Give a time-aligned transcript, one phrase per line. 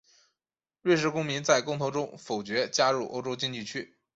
[0.81, 3.99] 瑞士公民在公投中否决加入欧洲经济区。